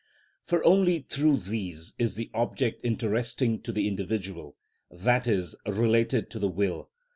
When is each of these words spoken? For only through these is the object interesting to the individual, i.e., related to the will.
For 0.43 0.63
only 0.65 1.05
through 1.07 1.37
these 1.37 1.93
is 1.99 2.15
the 2.15 2.31
object 2.33 2.83
interesting 2.83 3.61
to 3.61 3.71
the 3.71 3.87
individual, 3.87 4.57
i.e., 4.91 5.43
related 5.67 6.31
to 6.31 6.39
the 6.39 6.49
will. 6.49 6.89